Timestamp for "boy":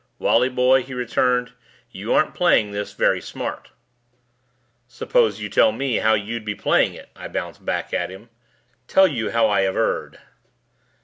0.49-0.81